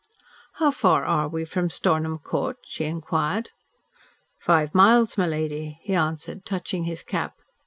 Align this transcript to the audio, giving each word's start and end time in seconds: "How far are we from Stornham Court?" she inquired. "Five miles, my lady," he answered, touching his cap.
"How 0.53 0.71
far 0.71 1.05
are 1.05 1.27
we 1.27 1.45
from 1.45 1.69
Stornham 1.69 2.17
Court?" 2.17 2.57
she 2.63 2.85
inquired. 2.85 3.51
"Five 4.39 4.73
miles, 4.73 5.15
my 5.15 5.27
lady," 5.27 5.77
he 5.83 5.93
answered, 5.93 6.43
touching 6.43 6.85
his 6.85 7.03
cap. 7.03 7.35